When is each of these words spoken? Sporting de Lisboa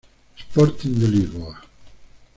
Sporting 0.39 0.97
de 0.99 1.07
Lisboa 1.07 1.61